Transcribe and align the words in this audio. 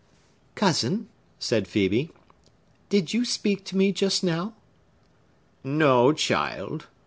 "Cousin," 0.55 1.09
said 1.37 1.65
Phœbe, 1.67 2.09
"did 2.89 3.13
you 3.13 3.23
speak 3.23 3.63
to 3.65 3.77
me 3.77 3.91
just 3.91 4.23
now?" 4.23 4.55
"No, 5.63 6.11
child!" 6.11 6.87